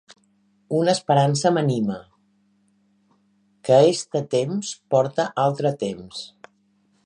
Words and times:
Una 0.77 0.93
esperança 0.95 1.51
m’anima: 1.57 1.97
que 3.69 3.77
este 3.93 4.25
temps 4.35 4.75
porta 4.95 5.31
altre 5.47 5.77
temps. 5.89 6.27